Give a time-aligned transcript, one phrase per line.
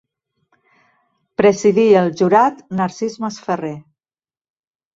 [1.41, 3.75] Presidí el jurat Narcís Masferrer.